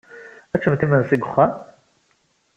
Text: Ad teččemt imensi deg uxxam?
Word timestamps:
Ad 0.53 0.59
teččemt 0.59 0.85
imensi 0.85 1.09
deg 1.15 1.25
uxxam? 1.27 1.51